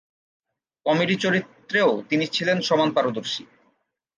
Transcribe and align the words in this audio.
Comedy 0.85 1.15
চরিত্রেও 1.15 1.89
তিনি 2.09 2.25
ছিলেন 2.27 2.57
সমান 2.61 2.89
পারদর্শী। 2.91 3.43